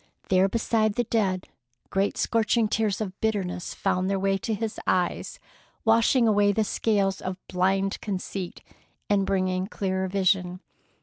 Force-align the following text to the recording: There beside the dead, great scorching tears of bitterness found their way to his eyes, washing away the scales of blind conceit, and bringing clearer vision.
There 0.29 0.49
beside 0.49 0.95
the 0.95 1.03
dead, 1.03 1.47
great 1.91 2.17
scorching 2.17 2.67
tears 2.67 3.01
of 3.01 3.13
bitterness 3.21 3.75
found 3.75 4.09
their 4.09 4.17
way 4.17 4.39
to 4.39 4.55
his 4.55 4.79
eyes, 4.87 5.37
washing 5.85 6.27
away 6.27 6.51
the 6.53 6.63
scales 6.63 7.21
of 7.21 7.37
blind 7.47 8.01
conceit, 8.01 8.63
and 9.11 9.27
bringing 9.27 9.67
clearer 9.67 10.07
vision. 10.07 10.59